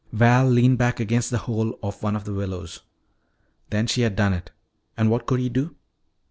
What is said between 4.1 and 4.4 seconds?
done